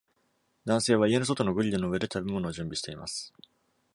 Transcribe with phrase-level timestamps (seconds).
[0.65, 3.31] 男性は家の外のグリルの上で食べ物を準備しています。